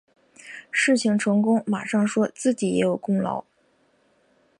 [0.71, 3.45] 事情成功马上说自己也有功劳